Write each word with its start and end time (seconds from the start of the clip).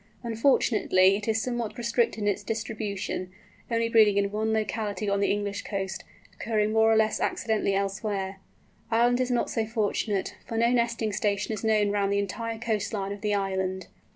Unfortunately 0.23 1.15
it 1.15 1.27
is 1.27 1.39
somewhat 1.39 1.77
restricted 1.77 2.23
in 2.23 2.27
its 2.27 2.41
distribution, 2.43 3.29
only 3.69 3.87
breeding 3.87 4.17
in 4.17 4.31
one 4.31 4.51
locality 4.51 5.07
on 5.07 5.19
the 5.19 5.29
English 5.29 5.61
coast, 5.61 6.03
occurring 6.33 6.73
more 6.73 6.91
or 6.91 6.95
less 6.95 7.19
accidentally 7.19 7.75
elsewhere. 7.75 8.37
Ireland 8.89 9.19
is 9.19 9.29
not 9.29 9.55
even 9.55 9.67
so 9.67 9.71
fortunate, 9.71 10.35
for 10.43 10.57
no 10.57 10.71
nesting 10.71 11.11
station 11.13 11.53
is 11.53 11.63
known 11.63 11.91
round 11.91 12.11
the 12.11 12.17
entire 12.17 12.57
coastline 12.57 13.11
of 13.11 13.21
the 13.21 13.35
island. 13.35 13.85